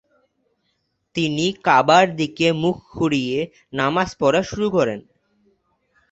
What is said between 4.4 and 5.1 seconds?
শুরু করেন।